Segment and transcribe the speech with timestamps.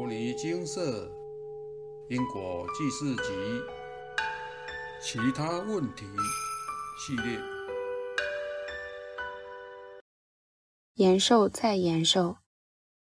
[0.00, 1.12] 摩尼金色
[2.08, 3.22] 因果记事集
[5.02, 6.06] 其他问题
[6.98, 7.38] 系列。
[10.94, 12.38] 延寿再延寿。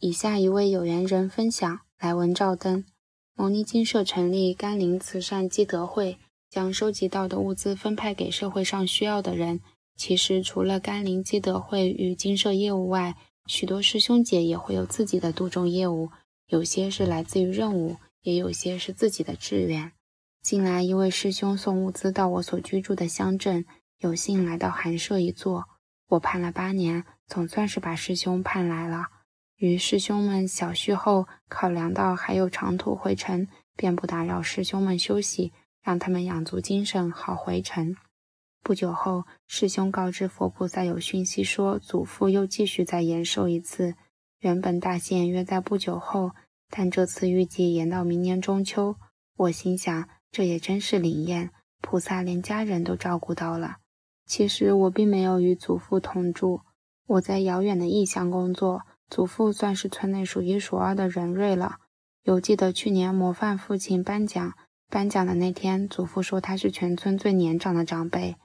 [0.00, 2.84] 以下一位有缘人分享：来文照灯，
[3.32, 6.18] 摩尼金社成立甘霖慈善积德会，
[6.50, 9.62] 将收集到的物资分派给社会上需要的人。
[9.96, 13.16] 其实，除了甘霖积德会与金社业务外，
[13.46, 16.10] 许多师兄姐也会有自己的度众业务，
[16.52, 19.92] 有些是来自于任务，也有些是自己的志愿。
[20.42, 23.64] 近来，一位师兄送物资到我所居住的乡镇，
[24.00, 25.64] 有幸来到寒舍一坐。
[26.08, 29.06] 我盼了八年，总算是把师兄盼来了。
[29.56, 37.96] 与师兄们小叙后，考量到还有长途回程，便不打扰师兄们休息，让他们养足精神，好回程。
[38.62, 43.94] 不久后，师兄告知佛菩萨有讯息说，祖父又继续再延寿一次。
[44.40, 46.32] 原本大限约在不久后，
[46.74, 48.96] 但这次预计延到明年中秋。
[49.36, 51.50] 我心想，这也真是灵验，
[51.82, 53.76] 菩萨连家人都照顾到了。
[54.24, 56.62] 其实我并没有与祖父同住，
[57.06, 58.82] 我在遥远的异乡工作。
[59.10, 61.80] 祖父算是村内数一数二的人瑞了。
[62.22, 64.54] 犹记得去年模范父亲颁奖，
[64.88, 68.36] 颁奖的那天，祖父说他是全村最年长的长辈。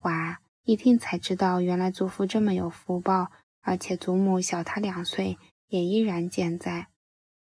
[0.00, 0.40] 哇！
[0.64, 6.88] 一听才知道，原来祖父这么有福报，而且祖母小他两岁，也依然健在。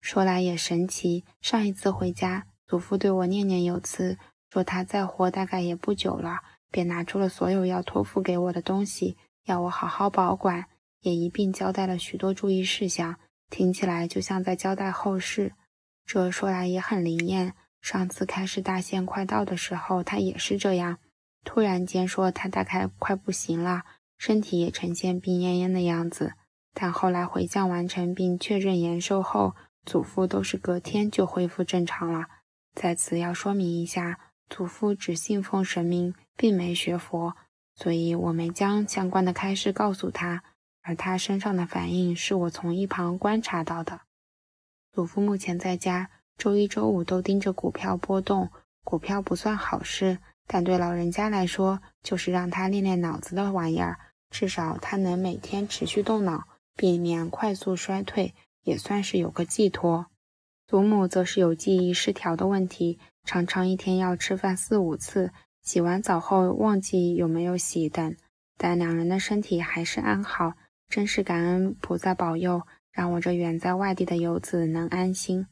[0.02, 4.18] 说来也神奇，上一次回家，祖父对我念念有词，
[4.50, 6.40] 说他再活大概也不久了，
[6.72, 10.66] 便拿出了所有要托付给我的东西，要我好好保管，
[11.02, 13.16] 也一并交代了许多注意事项，
[13.48, 15.52] 听起来就像在交代后事。
[16.04, 20.98] 这说来也很灵验，上次开市大限快到的时候，他也是这样。
[21.44, 23.84] 突然间说他大概快不行了，
[24.18, 26.32] 身体也呈现病恹恹的样子。
[26.74, 32.26] 但后来回向完成并确认延寿后，祖父都是隔天就恢复正常了。
[32.74, 37.34] 在此要说明一下，祖父只信奉神明，并没学佛，
[37.74, 40.42] 所以我没将相关的开示告诉他。
[40.82, 44.00] 而他身上的反应是我从一旁观察到的。
[44.92, 48.50] 祖父目前在家，周一、周五都盯着股票波动。
[48.84, 50.18] 股票不算好事。
[50.44, 53.96] 但对老人家来说，就是让他练练脑子的玩意儿，
[54.28, 60.06] 至少他能每天持续动脑，避免快速衰退，也算是有个寄托。
[60.66, 68.16] 祖母则是有记忆失调的问题，常常一天要吃饭四五次，洗完澡后忘记有没有洗等。
[68.56, 70.54] 但两人的身体还是安好，
[70.88, 72.62] 真是感恩菩萨保佑，
[72.92, 75.46] 让我这远在外地的游子能安心。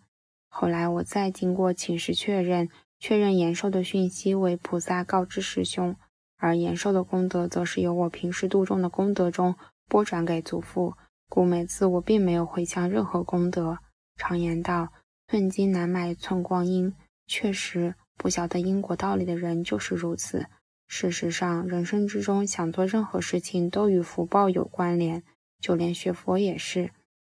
[0.49, 2.69] 后来我再经过请示确认。
[3.03, 5.97] 确认延寿的讯息为菩萨告知师兄，
[6.37, 9.55] 而延寿的功德则是由我平时度众的功德中
[9.89, 10.93] 拨转给祖父，
[11.31, 13.79] 故每次我并没有回向任何功德。
[14.17, 14.89] 常言道，
[15.29, 16.93] 寸金难买寸光阴，
[17.29, 20.47] 确实不晓得因果道理的人就是如此。
[20.89, 25.23] 事实上，人生之中想做任何事情都与福报有关联，
[25.61, 26.91] 就连学佛也是，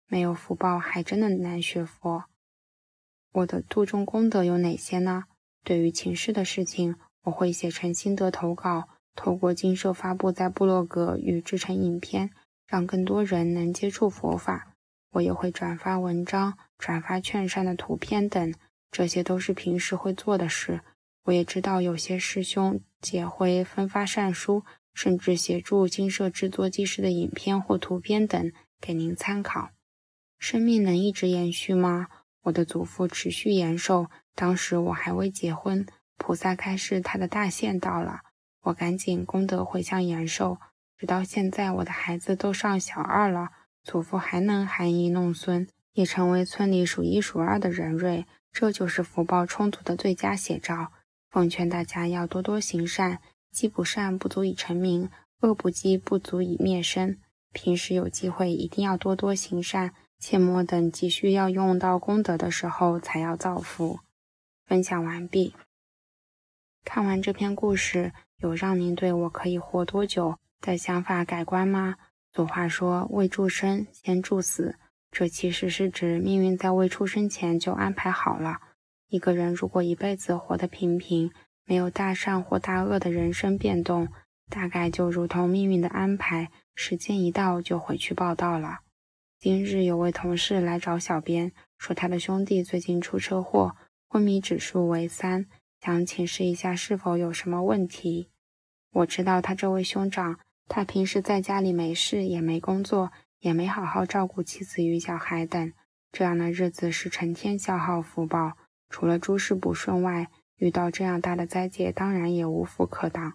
[0.08, 2.24] 没有福报还真的难学佛。
[3.30, 5.26] 我的度众功德有哪些呢？
[5.62, 12.30] 对于请示的事情，我会写成心得投稿，透过经社发布在部落格与制成影片，
[12.66, 14.74] 让更多人能接触佛法。
[15.12, 18.52] 我也会转发文章、转发劝善的图片等，
[18.90, 20.80] 这些都是平时会做的事。
[21.24, 29.70] 我也知道有些师兄姐会分发善书，甚至协助经社制作记事的影片或图片等给您参考。
[30.38, 32.08] 生命能一直延续吗？
[32.42, 34.08] 我的祖父持续延寿。
[34.34, 35.86] 当时我还未结婚，
[36.18, 38.20] 菩萨开示他的大限到了，
[38.62, 40.58] 我赶紧功德回向延寿。
[40.96, 43.50] 直到现在，我的孩子都上小二了，
[43.82, 50.92] 祖父还能含饴弄孙，也成为村里数一数二的人瑞，这就是福报充足的最佳写照。
[51.30, 55.10] 奉劝大家要多多行善，积不善不足以成名，
[55.40, 57.20] 恶不积不足以灭身。
[57.52, 63.98] 平时有机会一定要多多行善，切莫等急需要用到功德的时候才要造福。
[64.64, 65.54] 分享完毕。
[66.84, 71.96] 看完这篇故事，有让您对我可以活多久的想法改观吗？
[72.32, 74.76] 俗话说“未出生先祝死”，
[75.12, 78.60] 这其实是指命运在未出生前就安排好了。
[79.08, 81.30] 一个人如果一辈子活得平平，
[81.66, 84.08] 没有大善或大恶的人生变动，
[84.48, 88.78] 大概就如同命运的安排，时间一到就回去报道了。
[89.38, 93.76] 今日有位同事来找小编，说他的兄弟最近出车祸。
[94.08, 95.46] 昏迷指数为三，
[95.80, 98.30] 想请示一下是否有什么问题。
[98.92, 100.38] 我知道他这位兄长，
[100.68, 105.72] 他平时在家里没事，也没工作，也没好好照顾妻子与小孩等，
[106.10, 108.56] 这样的日子是成天消耗福报，
[108.88, 113.34] 除了诸事不顺外，遇到这样大的灾劫，当然也无福可挡。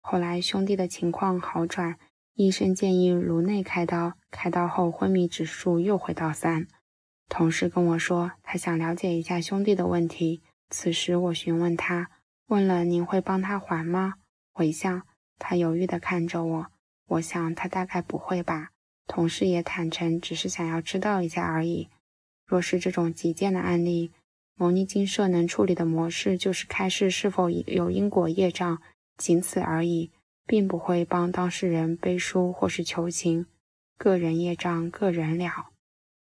[0.00, 1.98] 后来兄弟的情况好转，
[2.34, 6.66] 医生建议颅内开刀，开刀后昏迷指数又回到三。
[7.28, 10.42] 同事跟我说，他想了解一下兄弟的问题。
[10.70, 12.10] 此时我询问他，
[12.46, 14.14] 问了您会帮他还吗？
[14.52, 15.02] 回向。
[15.38, 16.66] 他犹豫地看着我，
[17.06, 18.70] 我想他大概不会吧。
[19.06, 21.88] 同事也坦诚，只是想要知道一下而已。
[22.44, 24.10] 若是这种急件的案例，
[24.54, 28.82] 牟尼金社能处理的模式就是开示是否有因果业障，
[29.16, 30.10] 仅此而已，
[30.46, 33.46] 并不会帮当事人背书或是求情，
[33.96, 35.70] 个人业障个人了。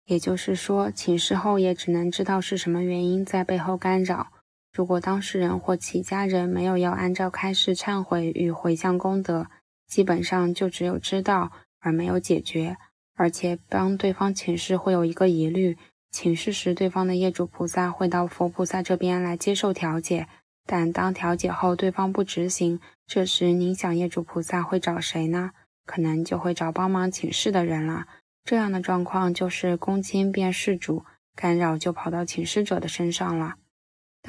[0.06, 4.32] 也就是说，请示后也只能知道是什么原因在背后干扰。
[4.72, 9.48] 如果当事人或其家人没有要按照开示忏悔与回向功德，
[9.88, 12.78] 基本上就只有知道而没有解决，
[13.16, 15.78] 而且帮对方请示会有一个疑虑。
[16.12, 20.28] 请示时，对方的业主菩萨会到佛菩萨这边来接受调解，
[20.66, 25.52] 但当调解后对方不执行，这时您想业主菩萨会找谁呢？
[25.86, 28.06] 可能就会找帮忙请示的人了。
[28.44, 31.04] 这样的状况就是公亲变事主，
[31.36, 33.56] 干扰就跑到请示者的身上了。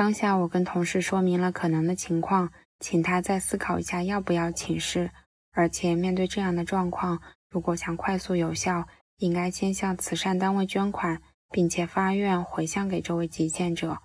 [0.00, 5.11] 当下我跟同事说明了可能的情况，请他再思考一下要不要请示。
[5.52, 7.20] 而且面对这样的状况，
[7.50, 8.88] 如果想快速有效，
[9.19, 11.20] 应该先向慈善单位捐款。
[11.50, 13.99] 并且发愿回向给这位极限者，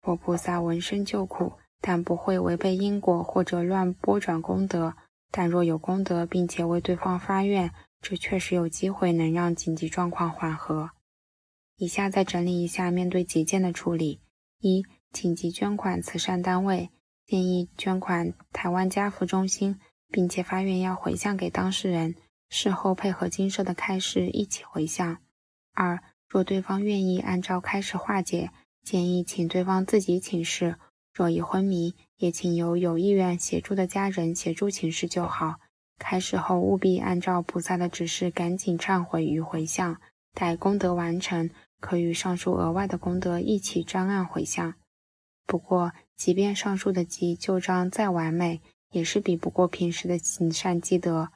[0.00, 1.52] 佛菩萨闻声救苦，
[1.82, 4.94] 但不会违背因果或者乱拨转功德。
[5.30, 7.70] 但若有功德，并且为对方发愿，
[8.00, 10.92] 这确实有机会能让紧急状况缓和。
[11.76, 14.22] 以下再整理一下面对急件的处理：
[14.60, 16.90] 一、紧急捐款慈善单位
[17.26, 19.78] 建议捐款台湾家福中心，
[20.08, 22.14] 并且发愿要回向给当事人，
[22.48, 25.18] 事后配合金社的开示一起回向。
[25.74, 28.50] 二、若对方愿意按照开始化解，
[28.82, 30.74] 建议请对方自己请示；
[31.14, 35.56] 若已昏迷，也请由有意愿协助的家人协助请示就好。
[35.98, 40.00] 开始后务必按照菩萨的指示，赶紧忏悔与回向。
[40.34, 44.74] 待功德完成，可与上述额外的功德一起专案回向。
[45.52, 51.28] 不过，即便上述的集旧章再完美，也是比不过平时的行善积德。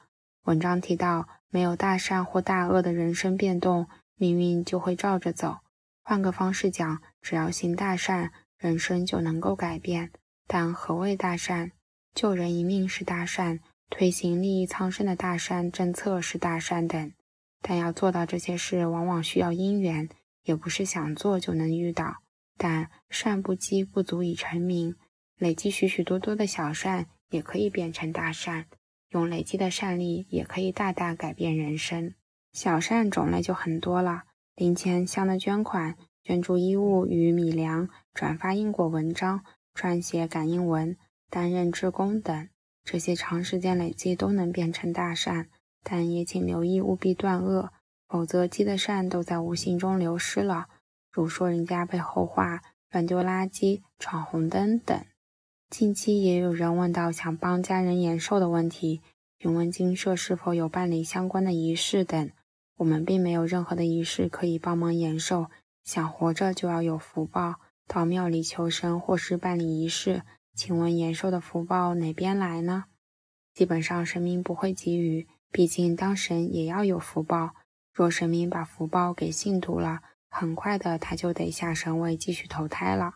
[0.45, 3.87] 文章提到，没有大善或大恶的人生变动。
[4.15, 5.57] 命运就会照着走。
[6.01, 10.09] 换个方式讲，只要行大善，人生就能够改变。
[10.47, 11.71] 但何谓大善？
[12.15, 13.59] 救人一命是大善，
[13.91, 17.13] 推行利益苍生的大善政策是大善等。
[17.61, 20.09] 但要做到这些事，往往需要因缘，
[20.41, 22.15] 也不是想做就能遇到。
[22.57, 24.95] 但善不积，不足以成名。
[25.37, 28.65] 累积许许多多的小善，也可以变成大善。
[29.11, 32.13] 用累积的善力，也可以大大改变人生。
[32.51, 34.23] 小善种类就很多了，
[34.55, 40.97] 零钱箱的捐款、捐助衣物与米粮、转发因果文章、撰写感应文、
[41.29, 42.49] 担任志工等，
[42.83, 45.47] 这些长时间累积都能变成大善。
[45.83, 47.71] 但也请留意，务必断恶，
[48.09, 50.67] 否则积的善都在无形中流失了。
[51.17, 52.61] 如说人家被后话、
[52.91, 55.03] 乱丢垃圾、闯红灯等。
[55.67, 59.01] 近期也有人问到想帮家人延寿的问题，
[59.39, 62.29] 询问金社是否有办理相关的仪式等。
[62.77, 65.47] 我们并没有任何的仪式可以帮忙延寿，
[65.83, 67.55] 想活着就要有福报，
[67.87, 70.21] 到庙里求神或是办理仪式。
[70.53, 72.83] 请问延寿的福报哪边来呢？
[73.55, 77.55] 基本上神明不会给予，毕竟当神也要有福报。
[77.91, 83.13] 若神明把福报给信徒了，很快的他就得下神位继续投胎了。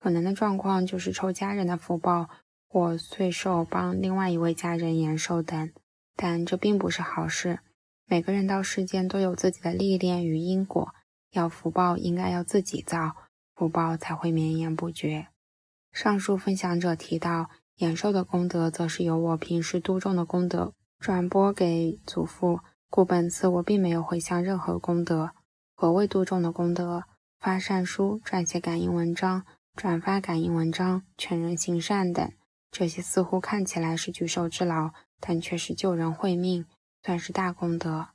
[0.00, 2.28] 可能的状况就是抽家人的福报，
[2.68, 5.72] 或岁寿帮另外一位家人延寿等，
[6.14, 7.60] 但这并不是好事。
[8.06, 10.94] 每个人到世间都有自己的历练与因果，
[11.30, 13.16] 要福报应该要自己造，
[13.54, 15.28] 福报才会绵延不绝。
[15.90, 25.30] 上述分享者提到，延寿的功德则是由我平时度众的功德转播给祖父，故本次我并没有回向任何功德。
[25.74, 27.04] 何谓度众的功德？
[27.40, 32.32] 发善书、撰写感应文章、转发感应文章、劝人行善等，
[32.70, 36.64] 这些似乎看起来是举手之劳，但却是救人慧命。
[37.02, 38.06] 算是大功德。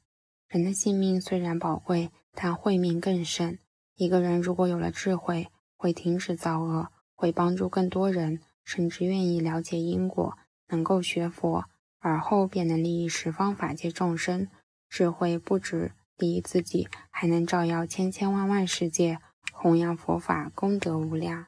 [0.47, 3.59] 人的性命虽然宝贵，但慧命更甚。
[3.95, 10.35] 一个人如果有了智慧，会停止造恶，会帮助更多人，甚至愿意了解因果，
[10.69, 11.65] 能够学佛，
[11.99, 14.47] 而后便能利益十方法界众生。
[14.89, 19.19] 智慧不止利益自己，还能照耀千千万万世界，
[19.53, 21.45] 弘扬佛法，功德无量。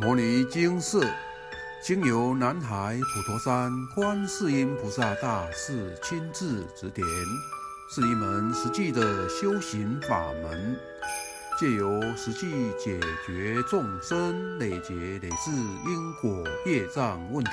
[0.00, 1.06] 摩尼经寺
[1.82, 7.06] 经由南海普陀山观世音菩萨大士亲自指点，
[7.90, 10.76] 是一门实际的修行法门，
[11.60, 17.52] 借由实际解决众生累劫累世因果业障问题，